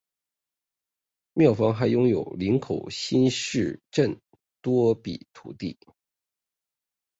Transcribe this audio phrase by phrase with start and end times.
[1.35, 4.19] 庙方还拥有林口新市镇
[4.63, 5.77] 多笔土地。